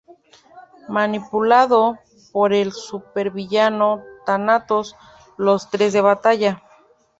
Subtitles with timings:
[0.89, 1.99] Manipulado
[2.31, 4.95] por el supervillano Thanatos,
[5.37, 6.63] los tres de batalla.